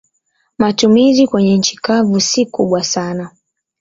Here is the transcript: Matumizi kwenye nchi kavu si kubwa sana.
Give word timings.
Matumizi 0.57 1.27
kwenye 1.27 1.57
nchi 1.57 1.75
kavu 1.77 2.19
si 2.21 2.45
kubwa 2.45 2.83
sana. 2.83 3.31